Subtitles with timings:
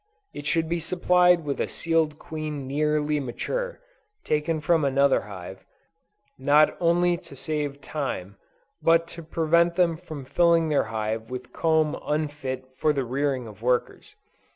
[0.33, 3.79] It should be supplied with a sealed queen nearly mature,
[4.23, 5.63] taken from another hive,
[6.39, 8.35] not only to save time,
[8.81, 13.61] but to prevent them from filling their hive with comb unfit for the rearing of
[13.61, 14.15] workers.